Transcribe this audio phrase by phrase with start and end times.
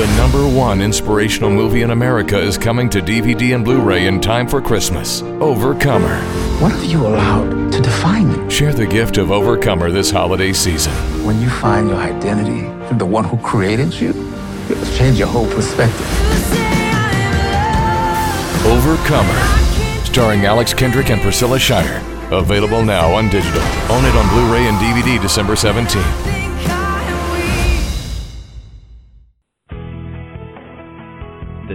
[0.00, 4.18] The number one inspirational movie in America is coming to DVD and Blu ray in
[4.18, 6.22] time for Christmas Overcomer.
[6.58, 8.48] What have you allowed to define you?
[8.48, 10.94] Share the gift of Overcomer this holiday season.
[11.22, 14.08] When you find your identity in the one who created you,
[14.70, 16.00] it'll change your whole perspective.
[18.64, 20.06] Overcomer.
[20.06, 22.00] Starring Alex Kendrick and Priscilla Shirer.
[22.34, 23.60] Available now on digital.
[23.90, 26.39] Own it on Blu ray and DVD December 17th.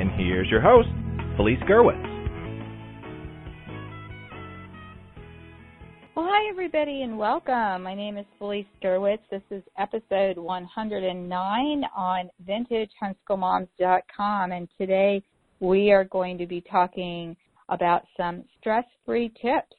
[0.00, 0.88] and here's your host,
[1.36, 2.06] Felice Gerwitz.
[6.16, 7.82] Well, hi, everybody, and welcome.
[7.82, 9.18] My name is Felice Gerwitz.
[9.30, 15.22] This is episode 109 on VintageHomeschoolMoms.com, and today
[15.60, 17.36] we are going to be talking
[17.68, 19.76] about some stress-free tips.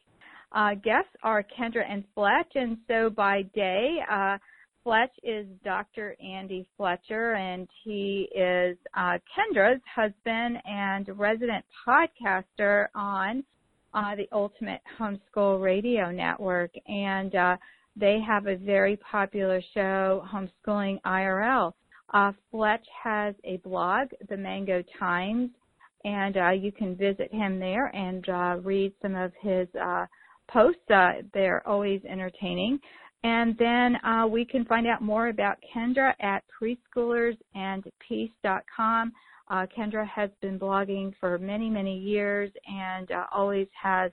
[0.52, 4.38] Uh, guests are Kendra and Fletch, and so by day, uh,
[4.84, 6.16] Fletch is Dr.
[6.20, 13.44] Andy Fletcher, and he is uh, Kendra's husband and resident podcaster on
[13.94, 16.72] uh, the Ultimate Homeschool Radio Network.
[16.88, 17.58] And uh,
[17.96, 21.74] they have a very popular show, Homeschooling IRL.
[22.14, 25.52] Uh, Fletch has a blog, The Mango Times,
[26.06, 29.68] and uh, you can visit him there and uh, read some of his
[30.50, 30.82] posts.
[31.34, 32.80] they're always entertaining.
[33.24, 39.14] And then uh, we can find out more about Kendra at preschoolersandpeace.com.
[39.50, 44.12] Uh, Kendra has been blogging for many, many years and uh, always has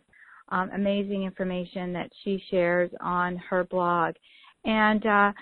[0.50, 4.14] um, amazing information that she shares on her blog.
[4.64, 5.32] And uh,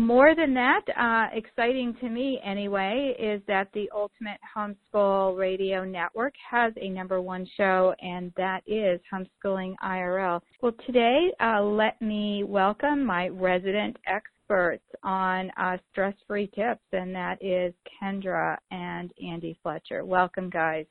[0.00, 6.34] more than that, uh, exciting to me anyway, is that the Ultimate Homeschool Radio Network
[6.50, 10.40] has a number one show, and that is Homeschooling IRL.
[10.62, 17.14] Well, today, uh, let me welcome my resident experts on uh, stress free tips, and
[17.14, 20.04] that is Kendra and Andy Fletcher.
[20.04, 20.86] Welcome, guys.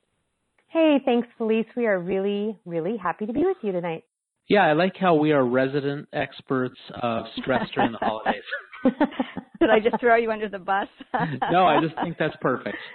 [0.68, 1.66] Hey, thanks, Felice.
[1.76, 4.04] We are really, really happy to be with you tonight.
[4.48, 8.42] Yeah, I like how we are resident experts of stress during the holidays.
[9.60, 10.88] Did I just throw you under the bus?
[11.52, 12.76] no, I just think that's perfect.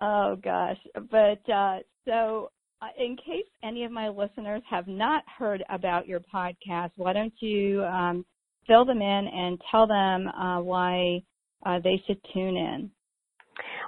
[0.00, 0.76] Oh gosh,
[1.10, 6.20] but uh, so uh, in case any of my listeners have not heard about your
[6.32, 8.24] podcast, why don't you um,
[8.68, 11.20] fill them in and tell them uh, why
[11.66, 12.90] uh, they should tune in?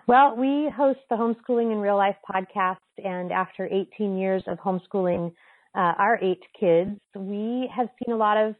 [0.08, 5.32] Well, we host the Homeschooling in Real Life podcast, and after 18 years of homeschooling
[5.76, 8.56] uh, our eight kids, we have seen a lot of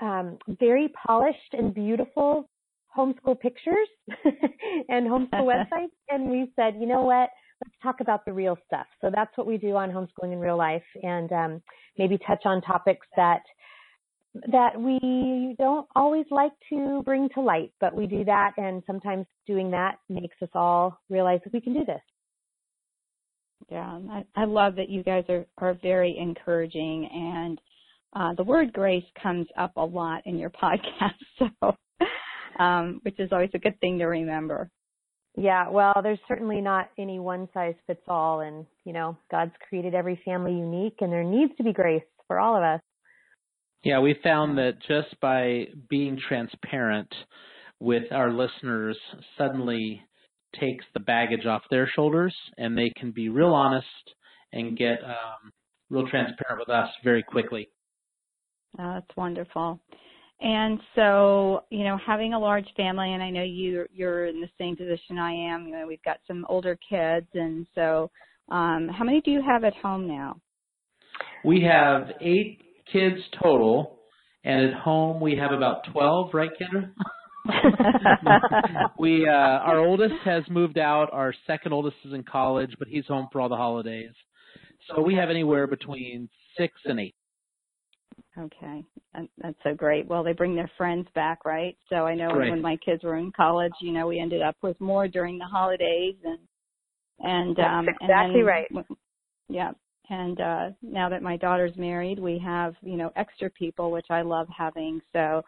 [0.00, 2.48] um, very polished and beautiful
[2.96, 3.88] homeschool pictures
[4.88, 5.92] and homeschool websites.
[6.08, 7.30] And we said, you know what?
[7.64, 8.86] Let's talk about the real stuff.
[9.00, 11.62] So that's what we do on homeschooling in real life, and um,
[11.96, 13.40] maybe touch on topics that
[14.52, 19.24] that we don't always like to bring to light, but we do that, and sometimes
[19.46, 22.02] doing that makes us all realize that we can do this.
[23.70, 27.60] Yeah, I, I love that you guys are are very encouraging and
[28.14, 31.76] uh, the word grace comes up a lot in your podcast, so
[32.62, 34.70] um, which is always a good thing to remember.
[35.36, 39.94] Yeah, well, there's certainly not any one size fits all, and you know, God's created
[39.94, 42.80] every family unique, and there needs to be grace for all of us.
[43.84, 47.14] Yeah, we found that just by being transparent
[47.78, 48.96] with our listeners,
[49.36, 50.02] suddenly
[50.58, 53.86] takes the baggage off their shoulders, and they can be real honest
[54.52, 55.52] and get um,
[55.90, 57.68] real transparent with us very quickly.
[58.78, 59.80] Oh, that's wonderful.
[60.40, 64.50] And so, you know, having a large family, and I know you you're in the
[64.58, 65.66] same position I am.
[65.66, 68.10] You know, we've got some older kids, and so,
[68.50, 70.36] um, how many do you have at home now?
[71.42, 72.60] We have eight
[72.92, 73.98] kids total,
[74.44, 76.34] and at home we have about twelve.
[76.34, 76.90] Right, Kendra?
[78.98, 81.08] we uh, our oldest has moved out.
[81.12, 84.12] Our second oldest is in college, but he's home for all the holidays.
[84.88, 86.28] So we have anywhere between
[86.58, 87.14] six and eight.
[88.38, 88.84] Okay,
[89.14, 90.06] that's so great.
[90.06, 91.76] Well, they bring their friends back, right?
[91.88, 92.50] So I know Great.
[92.50, 95.46] when my kids were in college, you know, we ended up with more during the
[95.46, 96.38] holidays, and
[97.20, 98.86] and that's um, exactly and then, right.
[99.48, 99.72] Yeah,
[100.10, 104.20] and uh, now that my daughter's married, we have you know extra people, which I
[104.20, 105.00] love having.
[105.14, 105.42] So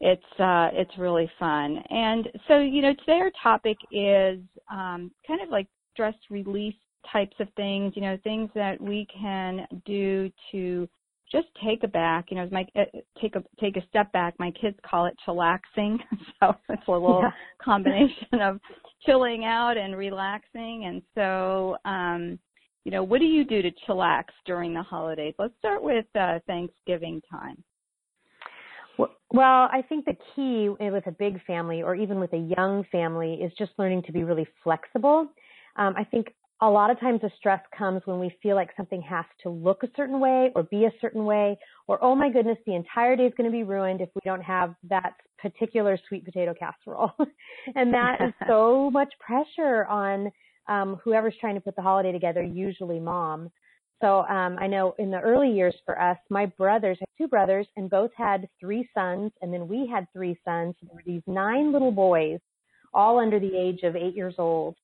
[0.00, 1.78] it's uh, it's really fun.
[1.90, 4.38] And so you know, today our topic is
[4.70, 6.76] um, kind of like stress release
[7.12, 7.94] types of things.
[7.96, 10.88] You know, things that we can do to
[11.30, 12.26] just take a back.
[12.30, 12.84] You know, my uh,
[13.20, 14.34] take a take a step back.
[14.38, 15.98] My kids call it chillaxing,
[16.40, 17.30] so it's a little yeah.
[17.62, 18.60] combination of
[19.04, 20.84] chilling out and relaxing.
[20.86, 22.38] And so, um,
[22.84, 25.34] you know, what do you do to chillax during the holidays?
[25.38, 27.62] Let's start with uh, Thanksgiving time.
[29.30, 33.34] Well, I think the key with a big family or even with a young family
[33.34, 35.28] is just learning to be really flexible.
[35.76, 36.28] Um, I think
[36.60, 39.82] a lot of times the stress comes when we feel like something has to look
[39.84, 41.56] a certain way or be a certain way,
[41.86, 44.42] or oh my goodness, the entire day is going to be ruined if we don't
[44.42, 47.12] have that particular sweet potato casserole.
[47.76, 50.32] and that is so much pressure on
[50.68, 53.50] um, whoever's trying to put the holiday together, usually mom.
[54.00, 57.66] So um, I know in the early years for us, my brothers, have two brothers,
[57.76, 60.74] and both had three sons, and then we had three sons.
[60.82, 62.38] There were these nine little boys,
[62.94, 64.76] all under the age of eight years old.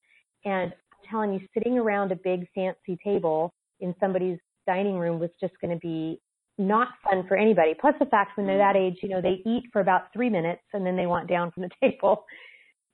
[0.44, 0.72] And
[1.10, 5.72] telling you, sitting around a big fancy table in somebody's dining room was just going
[5.72, 6.20] to be
[6.58, 7.74] not fun for anybody.
[7.80, 10.62] Plus the fact when they're that age, you know, they eat for about three minutes
[10.72, 12.24] and then they want down from the table.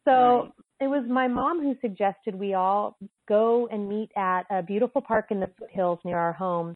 [0.05, 0.51] So right.
[0.81, 2.97] it was my mom who suggested we all
[3.29, 6.75] go and meet at a beautiful park in the foothills near our home.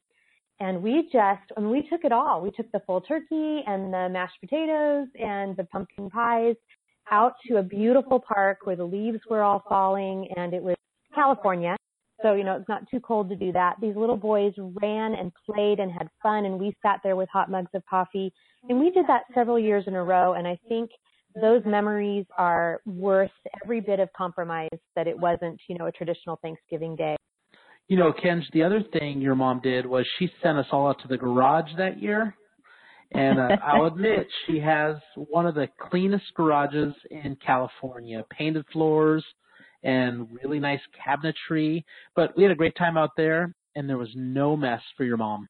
[0.60, 2.40] And we just, and we took it all.
[2.40, 6.54] We took the full turkey and the mashed potatoes and the pumpkin pies
[7.10, 10.76] out to a beautiful park where the leaves were all falling and it was
[11.14, 11.76] California.
[12.22, 13.76] So, you know, it's not too cold to do that.
[13.81, 17.50] These little boys ran and played and had fun and we sat there with hot
[17.50, 18.32] mugs of coffee.
[18.69, 20.34] And we did that several years in a row.
[20.34, 20.90] And I think
[21.40, 23.31] those memories are worth
[23.62, 27.17] every bit of compromise that it wasn't, you know, a traditional Thanksgiving day.
[27.88, 31.02] You know, Kenj, the other thing your mom did was she sent us all out
[31.02, 32.34] to the garage that year.
[33.12, 38.25] And uh, I'll admit, she has one of the cleanest garages in California.
[38.31, 39.25] Painted floors
[39.84, 41.84] and really nice cabinetry.
[42.16, 45.16] But we had a great time out there, and there was no mess for your
[45.16, 45.48] mom.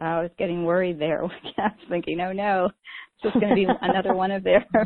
[0.00, 1.22] I was getting worried there.
[1.58, 4.64] I was thinking, oh no, it's just going to be another one of theirs.
[4.72, 4.82] but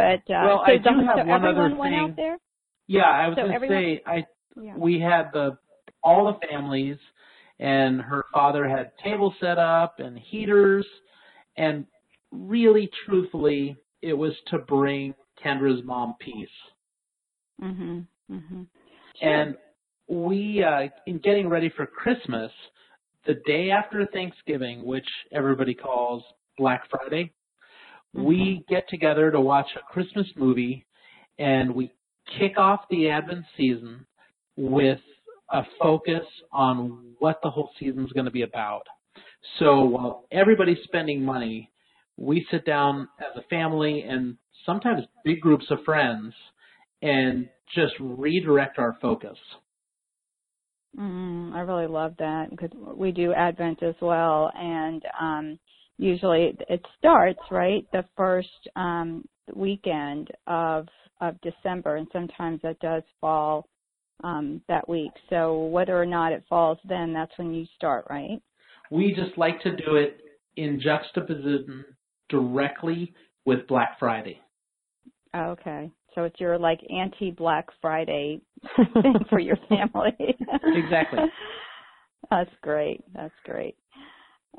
[0.00, 1.94] uh, well, so I do have so one other thing.
[1.94, 2.38] out there.
[2.86, 4.24] Yeah, I was so going to say I
[4.60, 4.74] yeah.
[4.76, 5.58] we had the
[6.02, 6.96] all the families,
[7.58, 10.86] and her father had tables set up and heaters,
[11.56, 11.86] and
[12.30, 16.48] really, truthfully, it was to bring Kendra's mom peace.
[17.60, 18.06] Mhm.
[18.30, 18.66] Mhm.
[19.20, 19.56] And
[20.08, 22.52] we, uh, in getting ready for Christmas,
[23.24, 26.22] the day after Thanksgiving, which everybody calls
[26.56, 27.32] Black Friday,
[28.16, 28.24] mm-hmm.
[28.24, 30.86] we get together to watch a Christmas movie
[31.38, 31.92] and we
[32.38, 34.06] kick off the Advent season
[34.56, 35.00] with
[35.50, 38.82] a focus on what the whole season is going to be about.
[39.58, 41.70] So while everybody's spending money,
[42.16, 46.34] we sit down as a family and sometimes big groups of friends
[47.02, 49.38] and just redirect our focus.
[50.98, 55.58] Mm, I really love that because we do Advent as well, and um,
[55.98, 59.24] usually it starts right the first um,
[59.54, 60.88] weekend of
[61.20, 63.68] of December, and sometimes that does fall
[64.24, 65.10] um, that week.
[65.30, 68.40] So whether or not it falls then, that's when you start, right?
[68.90, 70.20] We just like to do it
[70.56, 71.84] in juxtaposition
[72.28, 74.40] directly with Black Friday.
[75.36, 75.90] Okay.
[76.18, 78.40] So it's your like anti Black Friday
[78.76, 80.16] thing for your family.
[80.64, 81.20] exactly.
[82.30, 83.04] That's great.
[83.14, 83.76] That's great.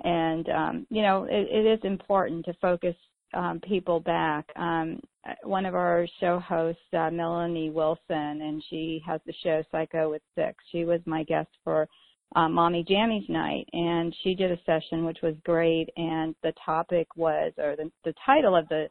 [0.01, 2.96] And um, you know, it, it is important to focus
[3.34, 4.46] um, people back.
[4.56, 5.01] Um,
[5.44, 8.06] one of our show hosts, uh, Melanie Wilson,
[8.42, 10.56] and she has the show Psycho with Six.
[10.72, 11.89] She was my guest for
[12.38, 15.89] uh, Mommy Jammies night, and she did a session which was great.
[15.98, 18.88] And the topic was, or the, the title of the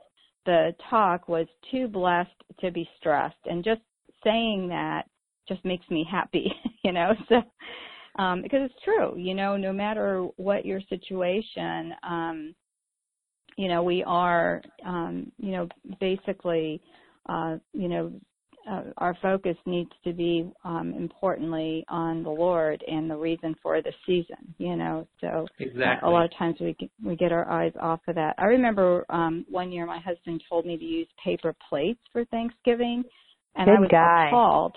[0.49, 3.37] the talk was too blessed to be stressed.
[3.45, 3.83] And just
[4.25, 5.03] saying that
[5.47, 6.51] just makes me happy
[6.85, 7.43] you know so
[8.23, 12.55] um because it's true you know no matter what your situation um
[13.57, 15.69] you know we are um you know
[16.01, 16.81] basically
[17.29, 18.13] uh you know
[18.69, 23.81] uh, our focus needs to be um, importantly on the Lord and the reason for
[23.81, 24.55] the season.
[24.59, 26.09] You know, so exactly.
[26.09, 28.35] a lot of times we get, we get our eyes off of that.
[28.39, 33.05] I remember um, one year my husband told me to use paper plates for Thanksgiving,
[33.57, 34.27] and Good I was guy.
[34.29, 34.77] appalled.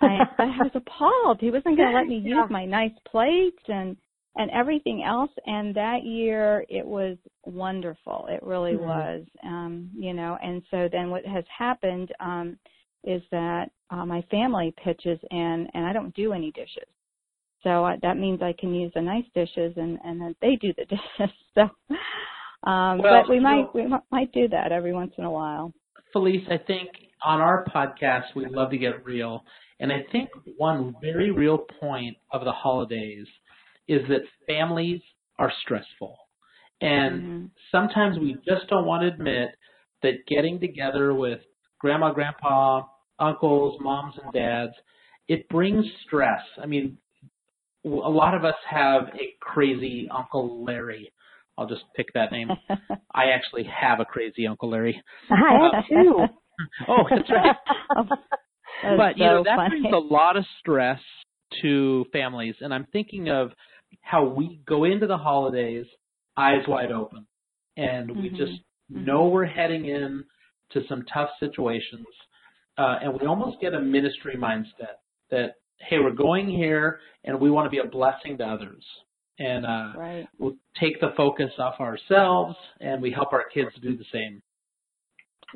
[0.00, 1.38] I, I was appalled.
[1.40, 2.46] He wasn't going to let me use yeah.
[2.50, 3.96] my nice plates and
[4.36, 5.30] and everything else.
[5.46, 8.26] And that year it was wonderful.
[8.28, 8.84] It really mm-hmm.
[8.84, 9.24] was.
[9.44, 12.10] Um, you know, and so then what has happened.
[12.20, 12.56] Um,
[13.04, 16.88] is that uh, my family pitches in and I don't do any dishes.
[17.62, 20.72] So uh, that means I can use the nice dishes and, and then they do
[20.76, 20.84] the
[21.18, 21.34] dishes.
[21.54, 21.68] So
[22.62, 25.72] Um, well, but we might know, we might do that every once in a while.
[26.12, 26.90] Felice, I think
[27.24, 29.44] on our podcast we love to get real,
[29.78, 30.28] and I think
[30.58, 33.26] one very real point of the holidays
[33.88, 35.00] is that families
[35.38, 36.18] are stressful,
[36.82, 37.46] and mm-hmm.
[37.72, 39.50] sometimes we just don't want to admit
[40.02, 41.40] that getting together with
[41.80, 42.82] grandma, grandpa,
[43.18, 44.72] uncles, moms, and dads,
[45.28, 46.42] it brings stress.
[46.62, 46.98] I mean,
[47.84, 51.12] a lot of us have a crazy Uncle Larry.
[51.58, 52.52] I'll just pick that name.
[53.14, 55.02] I actually have a crazy Uncle Larry.
[55.30, 56.24] I have too.
[56.88, 57.56] oh, that's right.
[58.82, 59.80] But you so know that funny.
[59.80, 61.00] brings a lot of stress
[61.60, 63.50] to families, and I'm thinking of
[64.00, 65.84] how we go into the holidays
[66.36, 67.26] eyes wide open,
[67.76, 68.36] and we Mhm.
[68.36, 68.52] just
[68.90, 69.04] Mhm.
[69.04, 70.24] know we're heading in
[70.72, 72.06] to some tough situations,
[72.78, 75.00] uh, and we almost get a ministry mindset
[75.30, 75.56] that
[75.88, 78.84] hey, we're going here, and we want to be a blessing to others,
[79.38, 80.28] and uh, right.
[80.38, 84.42] we'll take the focus off ourselves, and we help our kids do the same.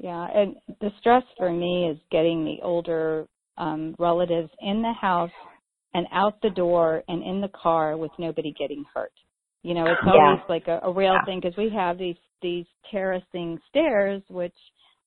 [0.03, 3.27] Yeah, and the stress for me is getting the older
[3.59, 5.31] um, relatives in the house
[5.95, 9.13] and out the door and in the car with nobody getting hurt.
[9.63, 10.13] You know, it's Yeah.
[10.13, 11.25] always like a, a real Yeah.
[11.25, 14.57] thing because we have these these terracing stairs which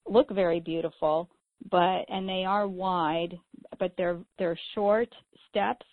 [0.10, 1.30] look very beautiful,
[1.72, 3.38] but and they are wide,
[3.80, 5.14] but they're they're short
[5.50, 5.86] steps.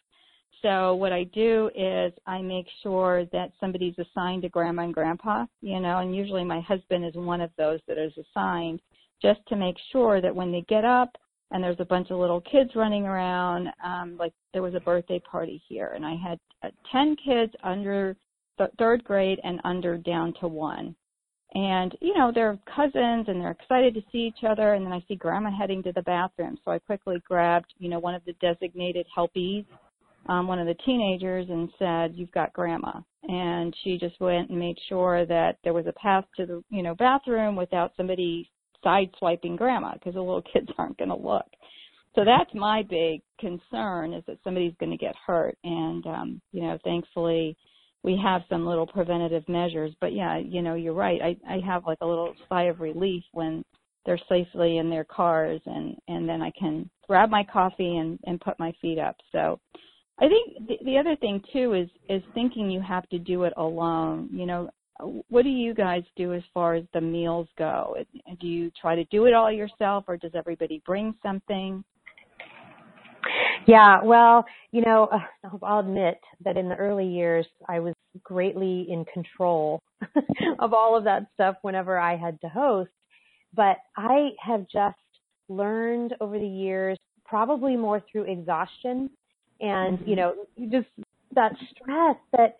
[0.62, 5.44] So what I do is I make sure that somebody's assigned to grandma and grandpa,
[5.61, 8.80] you know, and usually my husband is one of those that is assigned
[9.21, 11.11] just to make sure that when they get up
[11.50, 15.21] and there's a bunch of little kids running around, um, like there was a birthday
[15.30, 18.16] party here and I had uh, 10 kids under
[18.56, 20.97] th- third grade and under down to one.
[21.55, 24.75] And, you know, they're cousins and they're excited to see each other.
[24.75, 26.59] And then I see grandma heading to the bathroom.
[26.65, 29.65] So I quickly grabbed, you know, one of the designated helpies,
[30.27, 33.01] um, one of the teenagers and said, you've got grandma.
[33.23, 36.83] And she just went and made sure that there was a path to the, you
[36.83, 38.51] know, bathroom without somebody
[38.83, 41.47] side swiping grandma because the little kids aren't going to look.
[42.17, 45.57] So that's my big concern is that somebody's going to get hurt.
[45.65, 47.57] And, um, you know, thankfully,
[48.05, 49.93] we have some little preventative measures.
[50.01, 51.21] But yeah, you know, you're right.
[51.23, 53.65] I, I have like a little sigh of relief when
[54.07, 58.39] they're safely in their cars and, and then I can grab my coffee and, and
[58.41, 59.17] put my feet up.
[59.33, 59.59] So
[60.21, 63.55] I think the, the other thing too is, is thinking you have to do it
[63.57, 64.29] alone.
[64.31, 64.69] You know,
[65.31, 67.97] what do you guys do as far as the meals go?
[68.39, 71.83] Do you try to do it all yourself or does everybody bring something?
[73.66, 78.87] Yeah, well, you know, uh, I'll admit that in the early years, I was greatly
[78.90, 79.80] in control
[80.59, 82.90] of all of that stuff whenever I had to host.
[83.54, 84.97] But I have just
[85.49, 89.11] learned over the years, probably more through exhaustion
[89.61, 90.35] and, you know,
[90.71, 90.88] just
[91.35, 92.56] that stress that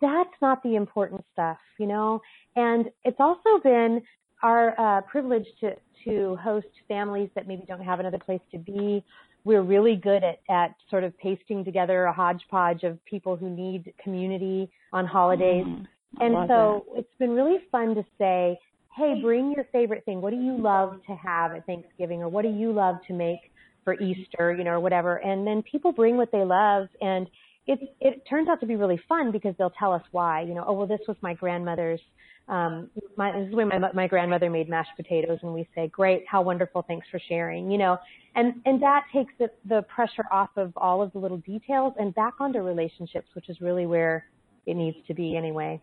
[0.00, 2.20] that's not the important stuff, you know?
[2.54, 4.02] And it's also been
[4.42, 5.72] our uh, privilege to,
[6.04, 9.04] to host families that maybe don't have another place to be
[9.46, 13.94] we're really good at, at sort of pasting together a hodgepodge of people who need
[14.02, 15.64] community on holidays.
[15.64, 16.20] Mm-hmm.
[16.20, 18.58] And so it's been really fun to say,
[18.96, 20.20] hey, bring your favorite thing.
[20.20, 23.52] What do you love to have at Thanksgiving or what do you love to make
[23.84, 25.18] for Easter, you know, or whatever.
[25.18, 27.28] And then people bring what they love and
[27.66, 30.64] it it turns out to be really fun because they'll tell us why, you know,
[30.66, 32.00] oh well this was my grandmother's
[32.48, 35.88] um my this is the way my my grandmother made mashed potatoes and we say
[35.88, 37.98] great how wonderful thanks for sharing you know
[38.36, 42.14] and and that takes the the pressure off of all of the little details and
[42.14, 44.26] back onto relationships which is really where
[44.66, 45.80] it needs to be anyway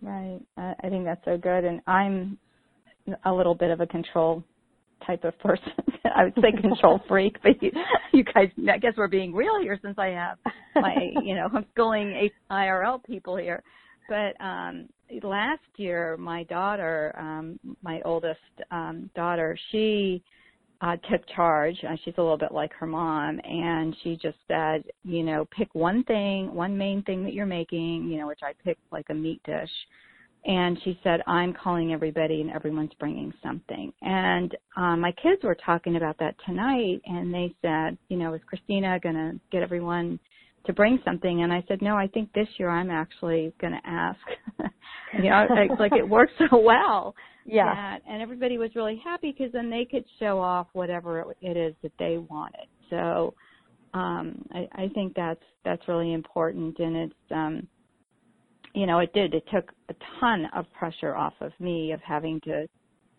[0.00, 0.40] Right.
[0.56, 1.64] I I think that's so good.
[1.64, 2.38] And I'm
[3.24, 4.44] a little bit of a control
[5.06, 5.72] type of person.
[6.16, 7.70] I would say control freak, but you,
[8.12, 10.38] you guys, I guess we're being real here since I have
[10.76, 13.62] my, you know, homeschooling IRL people here.
[14.08, 14.88] But um
[15.22, 18.40] last year, my daughter, um, my oldest
[18.70, 20.22] um daughter, she
[20.80, 21.76] uh, took charge.
[21.88, 25.68] Uh, she's a little bit like her mom, and she just said, you know, pick
[25.74, 29.14] one thing, one main thing that you're making, you know, which I picked like a
[29.14, 29.70] meat dish.
[30.44, 33.92] And she said, I'm calling everybody, and everyone's bringing something.
[34.02, 38.40] And um, my kids were talking about that tonight, and they said, you know, is
[38.46, 40.18] Christina going to get everyone
[40.64, 41.42] to bring something?
[41.42, 44.20] And I said, no, I think this year I'm actually going to ask.
[45.22, 47.14] you know, it's like it worked so well
[47.48, 51.56] yeah that, and everybody was really happy because then they could show off whatever it
[51.56, 52.66] is that they wanted.
[52.90, 53.34] So
[53.94, 57.66] um, I, I think that's that's really important, and it's um,
[58.74, 62.40] you know it did it took a ton of pressure off of me of having
[62.42, 62.66] to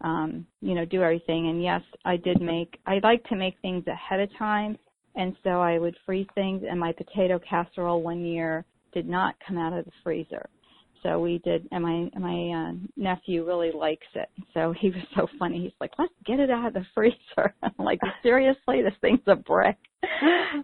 [0.02, 1.50] um, you know do everything.
[1.50, 4.78] And yes, I did make I like to make things ahead of time,
[5.16, 6.64] and so I would freeze things.
[6.70, 10.50] And my potato casserole one year did not come out of the freezer.
[11.04, 14.30] so we did, and my my uh, nephew really likes it.
[14.54, 15.62] So he was so funny.
[15.62, 19.36] He's like, "Let's get it out of the freezer." I'm like, seriously, this thing's a
[19.36, 19.78] brick.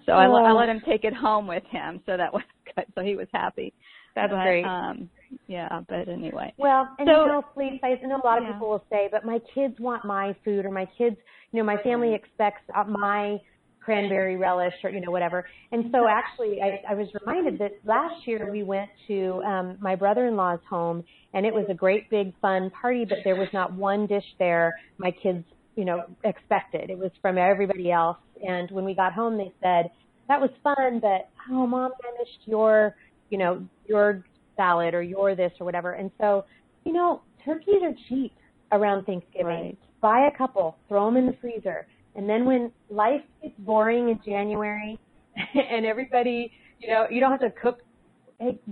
[0.06, 2.44] so I, I let him take it home with him, so that was
[2.76, 2.86] good.
[2.96, 3.74] So he was happy.
[4.16, 4.64] That's but, great.
[4.66, 5.10] Um,
[5.48, 6.54] yeah, but anyway.
[6.58, 8.54] Well, and So- you know, Felice, I know a lot of Yeah.
[8.54, 11.18] people will say, but my kids want my food, or my kids,
[11.52, 13.40] you know, my family expects uh, my
[13.82, 15.46] cranberry relish, or you know, whatever.
[15.72, 19.96] And so, actually, I, I was reminded that last year we went to um, my
[19.96, 21.04] brother-in-law's home,
[21.34, 24.74] and it was a great big fun party, but there was not one dish there
[24.98, 25.44] my kids,
[25.76, 26.90] you know, expected.
[26.90, 28.18] It was from everybody else.
[28.48, 29.92] And when we got home, they said
[30.28, 32.96] that was fun, but oh, mom, I missed your,
[33.30, 34.24] you know, your
[34.56, 35.94] salad or your this or whatever.
[35.94, 36.46] And so,
[36.86, 38.34] you know, turkeys are cheap
[38.72, 39.46] around Thanksgiving.
[39.46, 39.78] Right.
[40.02, 44.20] Buy a couple, throw them in the freezer, and then when life gets boring in
[44.26, 45.00] January,
[45.54, 47.80] and everybody, you know, you don't have to cook,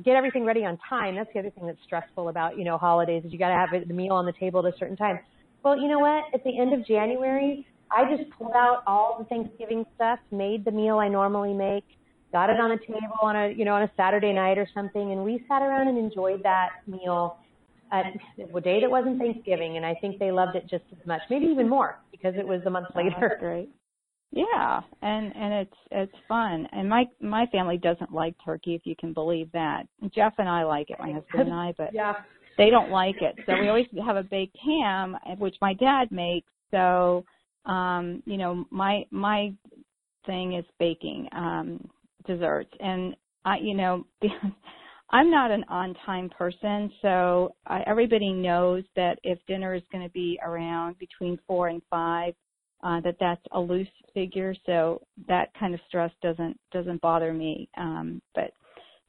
[0.03, 1.15] get everything ready on time.
[1.15, 3.87] That's the other thing that's stressful about, you know, holidays is you got to have
[3.87, 5.19] the meal on the table at a certain time.
[5.63, 6.23] Well, you know what?
[6.33, 10.71] At the end of January, I just pulled out all the Thanksgiving stuff, made the
[10.71, 11.85] meal I normally make,
[12.33, 15.13] got it on a table on a you know on a Saturday night or something,
[15.13, 17.37] and we sat around and enjoyed that meal
[17.93, 18.07] at
[18.53, 21.45] a day that wasn't Thanksgiving, and I think they loved it just as much, maybe
[21.45, 23.37] even more because it was a month Oh, later.
[23.39, 23.69] great.
[24.31, 26.67] Yeah, and and it's it's fun.
[26.71, 29.83] And my my family doesn't like turkey, if you can believe that.
[30.13, 32.13] Jeff and I like it, my husband and I, but Yeah.
[32.57, 33.35] they don't like it.
[33.45, 36.51] So we always have a baked ham, which my dad makes.
[36.71, 37.23] So,
[37.65, 39.53] um, you know, my my
[40.25, 41.87] thing is baking um,
[42.25, 43.15] desserts, and
[43.45, 44.05] I, you know,
[45.11, 50.09] I'm not an on-time person, so I, everybody knows that if dinner is going to
[50.11, 52.33] be around between four and five,
[52.83, 54.55] uh, that that's a loose figure.
[54.65, 57.69] So that kind of stress doesn't doesn't bother me.
[57.77, 58.51] Um, but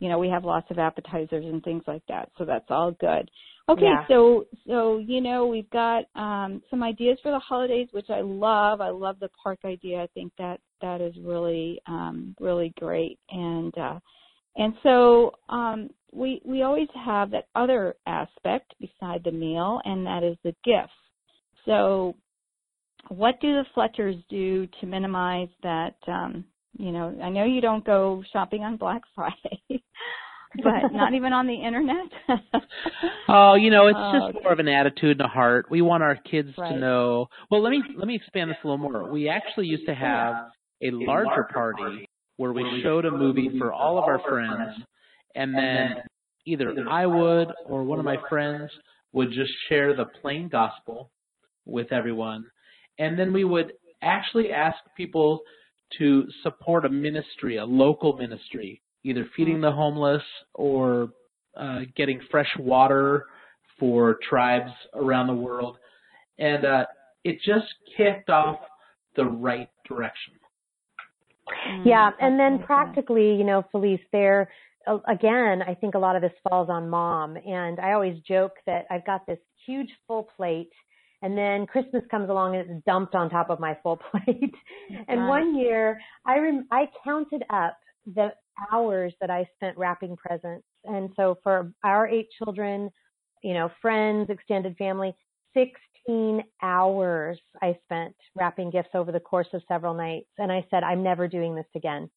[0.05, 3.31] you know, we have lots of appetizers and things like that, so that's all good.
[3.71, 4.07] Okay, Yeah.
[4.07, 8.83] so so you know we've got um, some ideas for the holidays, which I love.
[8.83, 10.03] I love the park idea.
[10.03, 13.99] I think that that is really um, really great, and uh,
[14.57, 20.23] and so um, we we always have that other aspect beside the meal, and that
[20.23, 20.93] is the gifts.
[21.65, 22.15] So,
[23.09, 25.95] what do the Fletchers do to minimize that?
[26.07, 26.45] Um,
[26.77, 29.83] you know, I know you don't go shopping on Black Friday,
[30.63, 32.07] but not even on the internet.
[33.29, 34.39] Oh, you know, it's Oh, just okay.
[34.45, 35.67] more of an attitude and a heart.
[35.71, 36.75] We want our kids Right.
[36.75, 37.27] to know.
[37.51, 39.11] Well, let me let me expand this a little more.
[39.11, 40.35] We actually used to have
[40.83, 44.75] a larger party where we showed a movie for all of our friends,
[45.35, 45.95] and then
[46.47, 48.71] either I would or one of my friends
[49.13, 51.11] would just share the plain gospel
[51.65, 52.45] with everyone,
[52.99, 55.41] and then we would actually ask people
[55.99, 60.23] to support a ministry, a local ministry, either feeding the homeless
[60.55, 61.11] or
[61.57, 63.27] uh, getting fresh water
[63.79, 65.77] for tribes around the world.
[66.39, 66.85] And uh,
[67.23, 68.59] it just kicked off
[69.17, 70.35] the right direction.
[71.69, 74.49] Mm, Yeah, and then practically, you know, Felice, there
[74.87, 78.53] uh, again, I think a lot of this falls on mom, and I always joke
[78.67, 80.73] that I've got this huge full plate,
[81.25, 84.55] and then Christmas comes along and it's dumped on top of my full plate.
[84.93, 85.29] Oh, and Right.
[85.29, 87.77] one year, I rem- I counted up
[88.15, 88.35] the
[88.71, 92.91] hours that I spent wrapping presents, and so for our eight children,
[93.43, 95.15] you know, friends, extended family,
[95.55, 100.29] 16 hours I spent wrapping gifts over the course of several nights.
[100.39, 102.11] And I said, I'm never doing this again.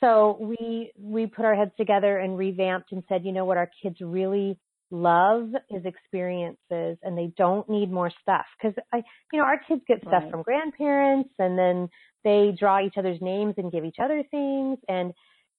[0.00, 3.70] So we, we put our heads together and revamped and said, you know what our
[3.82, 4.58] kids really
[4.92, 8.46] love is experiences and they don't need more stuff.
[8.62, 9.02] Cause I,
[9.32, 10.30] you know, our kids get stuff Right.
[10.30, 11.88] from grandparents and then
[12.24, 14.78] they draw each other's names and give each other things.
[14.88, 15.12] And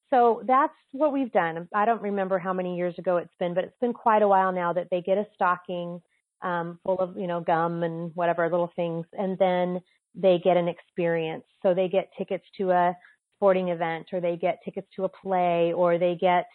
[0.10, 1.67] so that's what we've done.
[1.74, 4.52] I don't remember how many years ago it's been, but it's been quite a while
[4.54, 6.02] now that they get a stocking
[6.43, 9.82] um, full of you know gum and whatever little things, and then
[10.15, 11.46] they get an experience.
[11.63, 12.96] So they get tickets to a
[13.38, 16.46] sporting event, or they get tickets to a play, or they get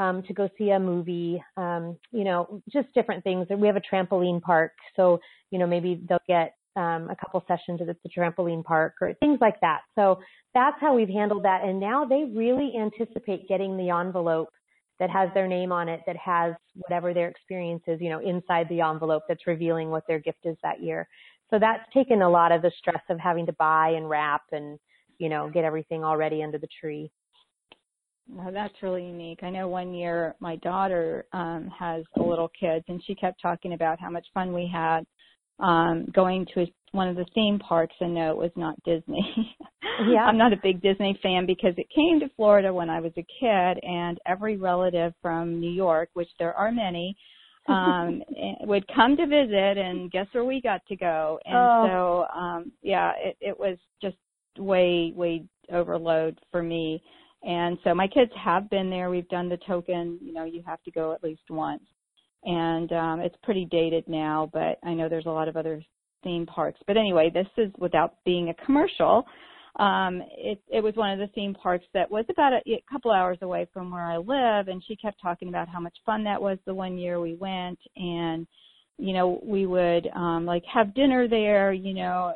[0.00, 1.42] um, to go see a movie.
[1.56, 3.46] Um, you know, just different things.
[3.50, 7.80] We have a trampoline park, so you know maybe they'll get um, a couple sessions
[7.80, 9.80] at the trampoline park or things like that.
[9.94, 10.18] So
[10.54, 11.62] that's how we've handled that.
[11.64, 14.48] And now they really anticipate getting the envelope
[14.98, 18.68] that has their name on it, that has whatever their experience is, you know, inside
[18.68, 21.08] the envelope that's revealing what their gift is that year.
[21.50, 24.78] So that's taken a lot of the stress of having to buy and wrap and,
[25.18, 27.10] you know, get everything already under the tree.
[28.32, 29.40] Well, that's really unique.
[29.42, 33.72] I know one year my daughter um has the little kids and she kept talking
[33.72, 35.04] about how much fun we had
[35.58, 39.56] um going to one of the theme parks and no it was not Disney.
[40.08, 40.24] Yeah.
[40.24, 43.26] I'm not a big Disney fan because it came to Florida when I was a
[43.38, 47.14] kid, and every relative from New York, which there are many,
[47.68, 48.22] um
[48.62, 51.86] would come to visit and guess where we got to go and Oh.
[52.32, 54.16] so um yeah it it was just
[54.58, 57.02] way way overload for me
[57.42, 59.10] and so my kids have been there.
[59.10, 61.82] We've done the token you know you have to go at least once.
[62.44, 65.82] And um it's pretty dated now but i know there's a lot of other
[66.22, 66.80] theme parks.
[66.86, 69.24] But anyway this is without being a commercial.
[69.78, 73.10] Um it it was one of the theme parks that was about a, a couple
[73.10, 76.40] hours away from where I live and she kept talking about how much fun that
[76.40, 77.78] was the one year we went.
[77.96, 78.46] And
[79.00, 82.34] you know we would um like have dinner there you know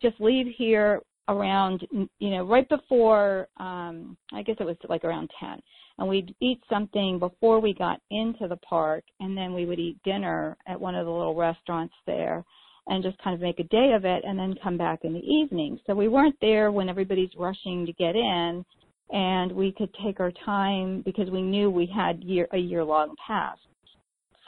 [0.00, 1.86] just leave here around
[2.18, 5.60] you know right before um I guess it was like around 10
[5.98, 10.02] and we'd eat something before we got into the park and then we would eat
[10.04, 12.44] dinner at one of the little restaurants there
[12.88, 15.20] and just kind of make a day of it and then come back in the
[15.20, 15.78] evening.
[15.86, 18.64] So we weren't there when everybody's rushing to get in
[19.10, 23.14] and we could take our time because we knew we had year a year long
[23.24, 23.58] pass.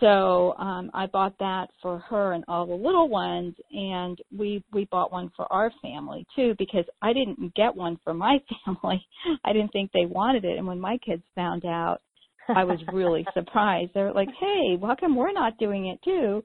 [0.01, 4.87] So um I bought that for her and all the little ones and we we
[4.87, 9.05] bought one for our family too because I didn't get one for my family.
[9.45, 12.01] I didn't think they wanted it and when my kids found out
[12.49, 13.93] I was really surprised.
[13.95, 16.43] They were like, "Hey, how come we're not doing it too?"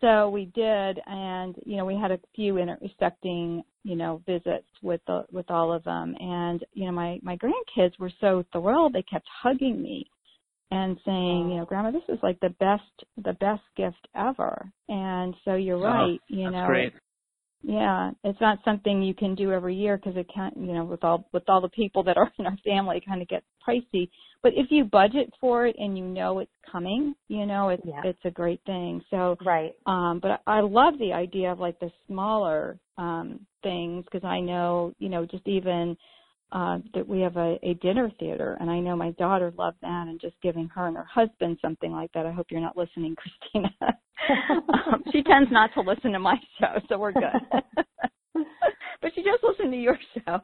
[0.00, 5.00] So we did, and you know, we had a few intersecting, you know, visits with
[5.06, 8.94] the with all of them, and you know, my my grandkids were so thrilled.
[8.94, 10.06] They kept hugging me
[10.70, 12.82] and saying, you know, Grandma, this is like the best
[13.24, 14.70] the best gift ever.
[14.88, 16.92] And so you're Oh, right, you That's know, great.
[17.62, 21.04] yeah, it's not something you can do every year because it can't, you know, with
[21.04, 24.08] all with all the people that are in our family, it kind of gets pricey.
[24.42, 28.02] But if you budget for it and you know it's coming, you know, it's Yeah.
[28.04, 29.02] it's a great thing.
[29.10, 29.74] So, Right.
[29.86, 34.94] um, but I love the idea of like the smaller um things because I know,
[34.98, 35.96] you know, just even
[36.52, 40.06] uh that we have a, a dinner theater and I know my daughter loved that
[40.08, 42.26] and just giving her and her husband something like that.
[42.26, 43.16] I hope you're not listening,
[43.52, 43.74] Christina.
[44.86, 47.74] um, she tends not to listen to my show, so we're good.
[49.02, 50.40] but she just listen to your show.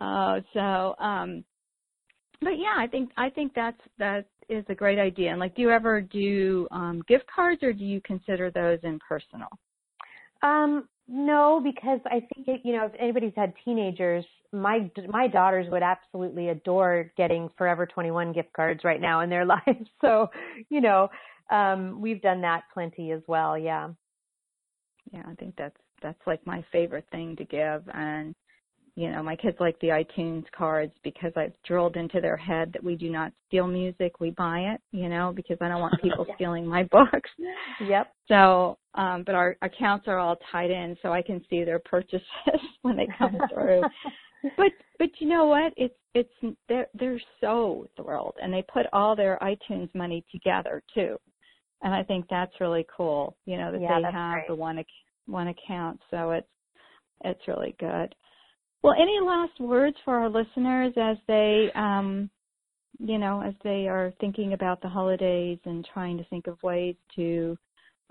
[0.00, 1.44] Uh so um
[2.40, 5.30] but yeah, I think I think that's that is a great idea.
[5.30, 9.48] And like do you ever do um gift cards or do you consider those impersonal?
[10.44, 15.66] Um, no, because I think it, you know, if anybody's had teenagers, my my daughters
[15.70, 19.88] would absolutely adore getting Forever 21 gift cards right now in their lives.
[20.00, 20.30] So,
[20.70, 21.08] you know,
[21.50, 23.58] um, we've done that plenty as well.
[23.58, 23.90] Yeah.
[25.12, 28.34] Yeah, I think that's that's like my favorite thing to give and
[28.96, 32.84] you know, my kids like the iTunes cards because I've drilled into their head that
[32.84, 36.26] we do not steal music, we buy it, you know, because I don't want people
[36.36, 37.30] stealing my books.
[37.80, 38.12] Yep.
[38.28, 42.22] So, um, but our accounts are all tied in so I can see their purchases
[42.82, 43.82] when they come through.
[44.56, 45.72] but but you know what?
[45.76, 51.16] It's it's they're they're so thrilled and they put all their iTunes money together too.
[51.82, 54.46] And I think that's really cool, you know, that Yeah, they have great.
[54.48, 54.84] the one
[55.26, 56.00] one account.
[56.10, 56.46] So it's
[57.24, 58.14] it's really good.
[58.84, 62.28] Well, any last words for our listeners as they um
[62.98, 66.94] you know, as they are thinking about the holidays and trying to think of ways
[67.16, 67.56] to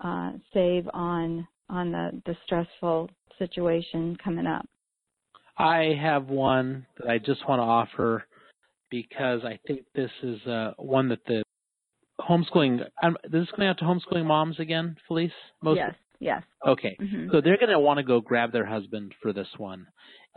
[0.00, 3.08] uh save on on the the stressful
[3.38, 4.66] situation coming up.
[5.56, 8.24] I have one that I just want to offer
[8.90, 11.44] because I think this is uh, one that the
[12.20, 12.84] homeschooling.
[13.00, 15.30] Um, this is going out to homeschooling moms again, Felice.
[15.62, 16.42] Most yes, yes.
[16.66, 16.96] okay.
[16.98, 19.86] hmm So they're going to want to go grab their husband for this one.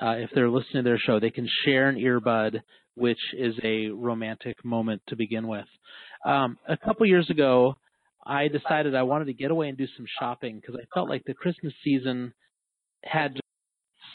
[0.02, 2.62] Uh, if they're listening to their show, they can share an earbud,
[2.96, 5.66] which is a romantic moment to begin with.
[6.26, 7.76] Um, a couple years ago,
[8.26, 11.24] I decided I wanted to get away and do some shopping because I felt like
[11.26, 12.34] the Christmas season
[13.04, 13.40] had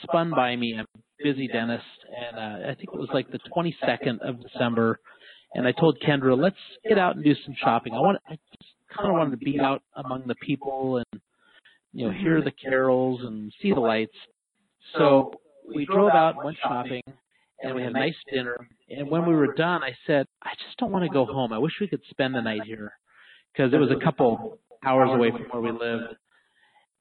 [0.03, 0.77] spun by me.
[0.79, 1.85] I'm a busy dentist,
[2.17, 4.99] and uh, I think it was like the 22nd of December.
[5.55, 6.57] And I told Kendra, let's
[6.89, 7.93] get out and do some shopping.
[7.93, 11.21] I want, I just kind of wanted to be out among the people and
[11.93, 14.17] you know hear the carols and see the lights.
[14.97, 15.33] So
[15.75, 17.03] we drove out, and went shopping,
[17.63, 18.57] and we had a nice dinner.
[18.89, 21.53] And when we were done, I said, I just don't want to go home.
[21.53, 22.93] I wish we could spend the night here
[23.53, 26.15] because it was a couple hours away from where we lived.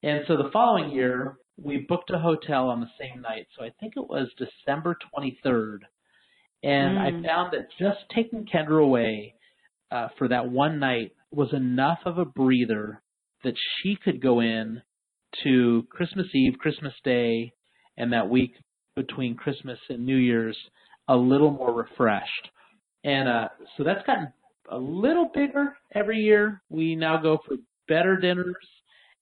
[0.03, 3.47] And so the following year, we booked a hotel on the same night.
[3.57, 5.79] So I think it was December 23rd.
[6.63, 7.01] And Mm.
[7.01, 9.35] I found that just taking Kendra away
[9.91, 13.01] uh, for that one night was enough of a breather
[13.43, 14.81] that she could go in
[15.43, 17.53] to Christmas Eve, Christmas Day,
[17.97, 18.53] and that week
[18.95, 20.57] between Christmas and New Year's
[21.07, 22.49] a little more refreshed.
[23.03, 24.31] And uh, so that's gotten
[24.69, 26.61] a little bigger every year.
[26.69, 27.55] We now go for
[27.87, 28.55] better dinners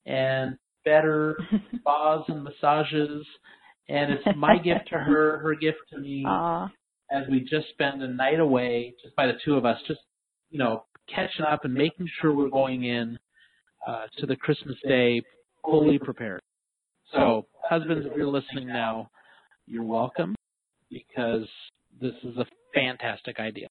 [0.06, 1.36] and better
[1.80, 3.26] spas and massages
[3.90, 6.70] and it's my gift to her, her gift to me, Aww.
[7.10, 10.00] as we just spend a night away, just by the two of us, just
[10.48, 13.18] you know, catching up and making sure we're going in
[13.86, 15.22] uh, to the Christmas day
[15.64, 16.40] fully prepared.
[17.12, 19.08] So, husbands, if you're listening now,
[19.66, 20.34] you're welcome
[20.90, 21.46] because
[22.00, 23.68] this is a fantastic idea.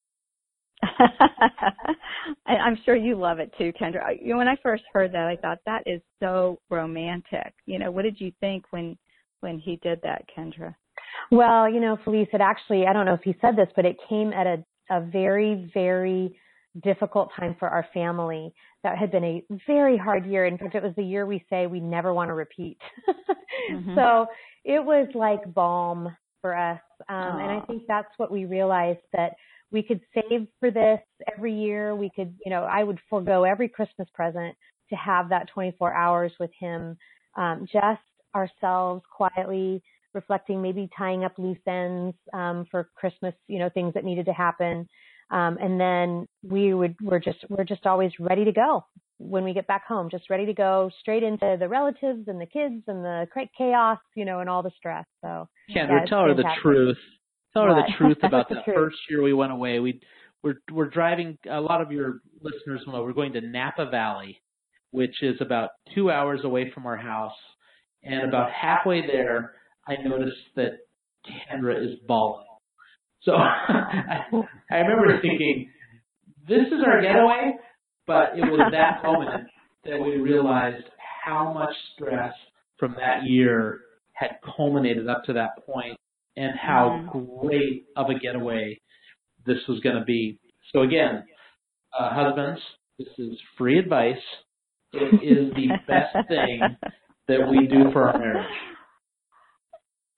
[2.46, 4.02] I'm sure you love it too, Kendra.
[4.22, 7.54] You know, when I first heard that, I thought that is so romantic.
[7.66, 8.98] You know, what did you think when
[9.42, 10.76] when he did that, Kendra?
[11.32, 13.98] Well, you know, Felice, it actually, I don't know if he said this, but it
[14.10, 16.38] came at a, a very, very
[16.84, 18.54] difficult time for our family.
[18.84, 20.46] That had been a very hard year.
[20.46, 22.78] In fact, it was the year we say we never want to repeat.
[23.72, 23.96] mm-hmm.
[23.96, 24.28] So
[24.64, 26.80] it was like balm for us.
[27.10, 29.34] Um, and I think that's what we realized that
[29.72, 31.00] we could save for this
[31.36, 31.96] every year.
[31.96, 34.56] We could, you know, I would forego every Christmas present
[34.90, 36.98] to have that 24 hours with him,
[37.36, 38.02] um, just
[38.36, 44.04] ourselves quietly reflecting, maybe tying up loose ends um, for Christmas, you know, things that
[44.04, 44.88] needed to happen.
[45.32, 48.86] Um, and then we would we're just we're just always ready to go
[49.20, 52.46] when we get back home, just ready to go straight into the relatives and the
[52.46, 55.06] kids and the chaos, you know, and all the stress.
[55.22, 56.98] So Kendra, yeah, tell her the truth.
[57.54, 58.76] Tell her the truth about the, the truth.
[58.76, 59.80] first year we went away.
[59.80, 60.02] We
[60.42, 61.38] we're we're driving.
[61.50, 64.42] A lot of your listeners know we're going to Napa Valley,
[64.92, 67.36] which is about two hours away from our house.
[68.02, 70.78] And about halfway there, I noticed that
[71.28, 72.46] Kendra is bawling.
[73.24, 74.26] So I,
[74.72, 75.70] I remember thinking,
[76.48, 77.58] this is our getaway,
[78.08, 79.48] but it was that moment
[79.86, 80.86] that we realized
[81.24, 82.34] how much stress
[82.78, 83.82] from that year
[84.14, 85.98] had culminated up to that point
[86.36, 87.48] and how mm-hmm.
[87.48, 88.80] great of a getaway
[89.46, 90.40] this was going to be.
[90.74, 91.24] So again,
[91.98, 92.62] uh, husbands,
[92.98, 94.18] this is free advice.
[94.94, 96.62] It is the best thing
[97.28, 98.48] that we do for our marriage.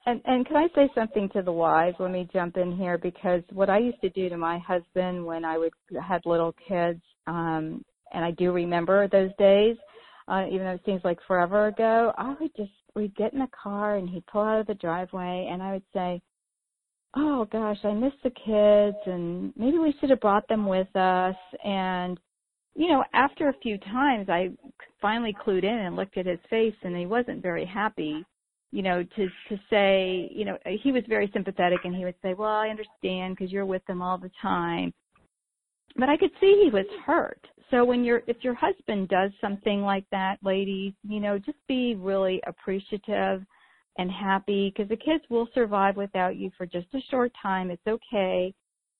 [0.06, 1.98] And and can I say something to the wives?
[2.00, 5.46] Let me jump in here because what I used to do to my husband when
[5.46, 7.84] I would had little kids, um,
[8.14, 9.78] and I do remember those days,
[10.28, 13.48] uh, even though it seems like forever ago, I would just we'd get in the
[13.48, 16.22] car and he'd pull out of the driveway and I would say,
[17.16, 21.36] Oh gosh, I miss the kids and maybe we should have brought them with us
[21.64, 22.20] and
[22.74, 24.50] you know, after a few times I
[25.02, 28.26] finally clued in and looked at his face and he wasn't very happy
[28.72, 32.34] you know, to to say, you know, he was very sympathetic and he would say,
[32.34, 34.94] "Well, I understand because you're with them all the time."
[35.96, 37.46] But I could see he was hurt.
[37.70, 41.96] So when you're if your husband does something like that, ladies, you know, just be
[41.96, 43.46] really appreciative
[43.98, 47.72] and happy because the kids will survive without you for just a short time.
[47.72, 48.54] It's okay.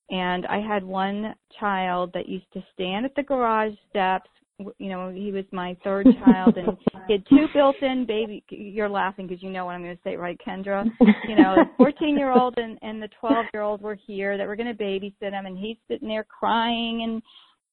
[0.10, 4.30] And I had one child that used to stand at the garage steps
[4.78, 8.44] you know, he was my third child, and he had two built-in baby.
[8.50, 10.86] You're laughing because you know what I'm going to say, right, Kendra?
[11.28, 15.32] You know, the 14-year-old and and the 12-year-old were here that were going to babysit
[15.32, 17.22] him, and he's sitting there crying, and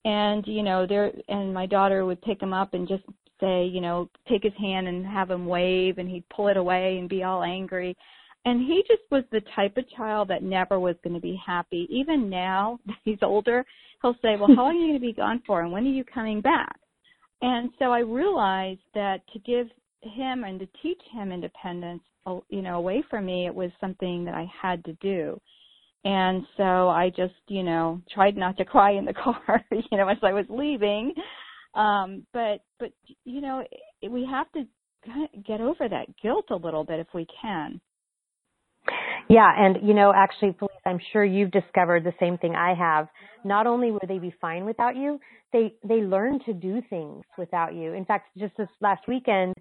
[0.05, 3.05] and you know, there, and my daughter would pick him up and just
[3.41, 6.99] say, you know, take his hand and have him wave, and he'd pull it away
[6.99, 7.97] and be all angry.
[8.45, 11.87] And he just was the type of child that never was going to be happy.
[11.91, 13.65] Even now, that he's older,
[14.03, 15.63] he'll say, well, how long are you going to be gone for?
[15.63, 16.79] And when are you coming back?
[17.41, 19.69] And so I realized that to give
[20.03, 22.03] him and to teach him independence,
[22.49, 25.41] you know, away from me, it was something that I had to do.
[26.05, 30.09] And so I just, you know, tried not to cry in the car, you know,
[30.09, 31.13] as I was leaving.
[31.75, 32.91] Um, but, but,
[33.25, 33.63] you know,
[34.09, 34.65] we have to
[35.47, 37.81] get over that guilt a little bit if we can.
[39.29, 43.09] Yeah, and you know, actually, Felice, I'm sure you've discovered the same thing I have.
[43.45, 45.21] Not only will they be fine without you,
[45.53, 47.93] they they learn to do things without you.
[47.93, 49.55] In fact, just this last weekend,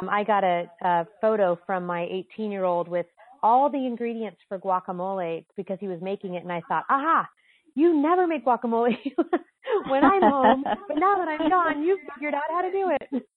[0.00, 3.06] um, I got a, a photo from my 18 year old with
[3.42, 7.28] all the ingredients for guacamole because he was making it, and I thought, aha,
[7.74, 8.96] you never make guacamole
[9.90, 13.22] when I'm home, but now that I'm gone, you've figured out how to do it.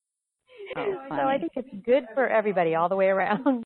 [0.76, 3.64] Oh, so I think it's good for everybody all the way around.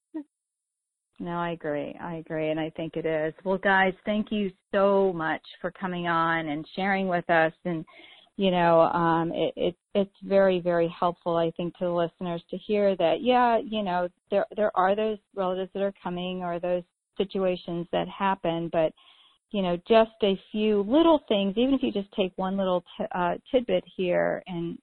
[1.21, 1.97] No, I agree.
[2.01, 2.51] I agree.
[2.51, 3.35] And I think it is.
[3.45, 7.53] Well, guys, thank you so much for coming on and sharing with us.
[7.65, 7.85] And,
[8.37, 12.57] you know, um, it, it, it's very, very helpful, I think, to the listeners to
[12.57, 16.85] hear that, yeah, you know, there, there are those relatives that are coming or those
[17.17, 18.93] situations that happen, but,
[19.51, 23.07] you know, just a few little things, even if you just take one little t-
[23.13, 24.79] uh, tidbit here and,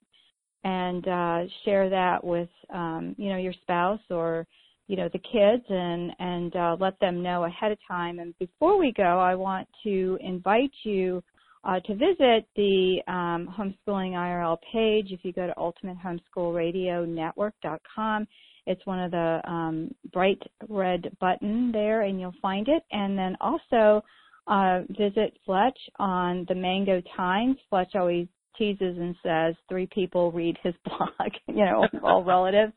[0.65, 4.45] and, uh, share that with, um, you know, your spouse or,
[4.87, 8.19] you know the kids and and uh, let them know ahead of time.
[8.19, 11.23] And before we go, I want to invite you
[11.63, 15.11] uh, to visit the um, homeschooling IRL page.
[15.11, 18.27] If you go to ultimatehomeschoolradionetwork.com,
[18.67, 22.83] It's one of the um, bright red button there, and you'll find it.
[22.91, 24.03] And then also
[24.47, 27.57] uh, visit Fletch on the Mango Times.
[27.69, 32.73] Fletch always teases and says three people read his blog, you know, all relatives.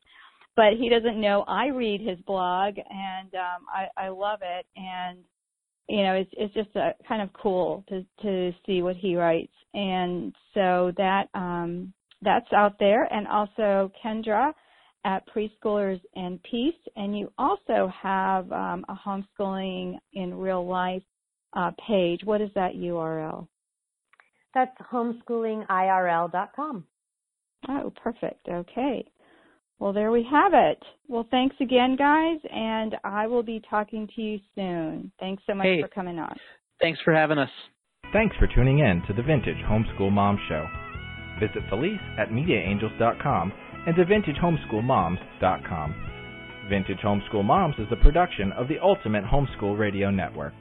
[0.58, 4.66] But he doesn't know I read his blog, and um, I, I love it.
[4.74, 5.18] And
[5.88, 9.52] you know, it's it's just a, kind of cool to to see what he writes.
[9.72, 11.92] And so that um,
[12.22, 14.52] that's out there, and also Kendra
[15.04, 21.04] at Preschoolers and Peace, and you also have um, a homeschooling in real life
[21.52, 22.22] uh, page.
[22.24, 23.46] What is that URL?
[24.54, 26.84] That's homeschoolingirl.com.
[27.68, 28.48] Oh, perfect.
[28.48, 29.06] Okay.
[29.78, 30.82] Well, there we have it.
[31.06, 35.12] Well, thanks again, guys, and I will be talking to you soon.
[35.20, 36.34] Thanks so much hey, for coming on.
[36.80, 37.50] Thanks for having us.
[38.12, 40.66] Thanks for tuning in to the Vintage Homeschool Mom Show.
[41.38, 43.52] Visit Felice at MediaAngels.com
[43.86, 45.94] and to VintageHomeschoolMoms.com.
[46.68, 50.52] Vintage Homeschool Moms is a production of the Ultimate Homeschool Radio Network.